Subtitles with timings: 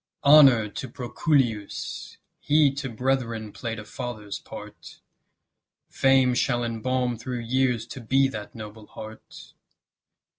[0.23, 2.17] Honour to Proculeius!
[2.39, 4.99] he To brethren play'd a father's part;
[5.89, 9.53] Fame shall embalm through years to be That noble heart.